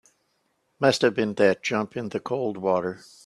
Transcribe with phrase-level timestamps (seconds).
[0.79, 3.01] Must have been that jump in the cold water.